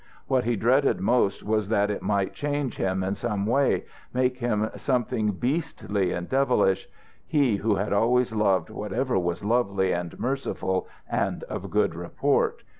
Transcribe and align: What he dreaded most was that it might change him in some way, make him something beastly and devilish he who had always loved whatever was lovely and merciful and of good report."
What 0.25 0.45
he 0.45 0.55
dreaded 0.55 0.99
most 0.99 1.43
was 1.43 1.69
that 1.69 1.91
it 1.91 2.01
might 2.01 2.33
change 2.33 2.77
him 2.77 3.03
in 3.03 3.13
some 3.13 3.45
way, 3.45 3.85
make 4.11 4.39
him 4.39 4.71
something 4.75 5.33
beastly 5.33 6.11
and 6.11 6.27
devilish 6.27 6.89
he 7.27 7.57
who 7.57 7.75
had 7.75 7.93
always 7.93 8.33
loved 8.33 8.71
whatever 8.71 9.19
was 9.19 9.43
lovely 9.45 9.91
and 9.91 10.17
merciful 10.19 10.87
and 11.07 11.43
of 11.43 11.69
good 11.69 11.93
report." 11.93 12.63